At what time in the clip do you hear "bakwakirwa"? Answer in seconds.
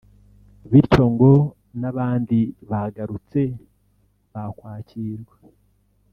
4.31-5.35